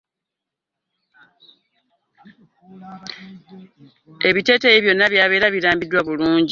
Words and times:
Ebiteteeyi 4.27 4.79
byonna 4.81 5.05
byabeera 5.11 5.47
birambiddwa 5.55 6.01
bulungi. 6.07 6.39